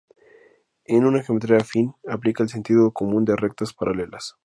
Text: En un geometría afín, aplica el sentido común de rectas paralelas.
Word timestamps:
En 0.85 1.05
un 1.05 1.21
geometría 1.21 1.57
afín, 1.59 1.93
aplica 2.07 2.41
el 2.41 2.49
sentido 2.49 2.91
común 2.91 3.23
de 3.23 3.35
rectas 3.35 3.71
paralelas. 3.71 4.33